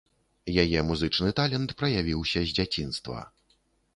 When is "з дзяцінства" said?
2.53-3.19